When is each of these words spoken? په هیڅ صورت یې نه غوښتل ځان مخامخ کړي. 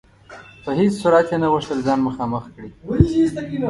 په 0.63 0.71
هیڅ 0.79 0.93
صورت 1.01 1.25
یې 1.31 1.37
نه 1.43 1.47
غوښتل 1.53 1.77
ځان 1.87 1.99
مخامخ 2.07 2.43
کړي. 2.53 2.69